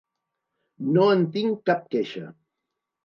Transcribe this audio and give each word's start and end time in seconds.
No 0.95 1.05
en 1.17 1.21
tinc 1.37 1.63
cap 1.71 1.85
queixa. 1.93 2.25